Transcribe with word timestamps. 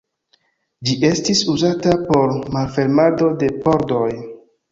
Ĝi 0.87 0.95
estis 1.09 1.41
uzata 1.55 1.93
por 2.07 2.33
malfermado 2.57 3.31
de 3.43 3.53
pordoj. 3.67 4.11